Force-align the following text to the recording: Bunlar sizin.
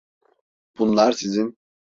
Bunlar 0.79 1.11
sizin. 1.11 1.57